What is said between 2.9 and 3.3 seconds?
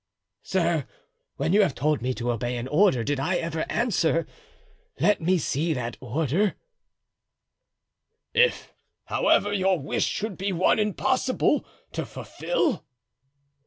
did